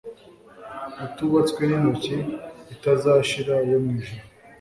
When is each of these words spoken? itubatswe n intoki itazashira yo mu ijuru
itubatswe 1.05 1.61
n 1.69 1.71
intoki 1.77 2.17
itazashira 2.73 3.55
yo 3.71 3.77
mu 3.83 3.89
ijuru 3.99 4.23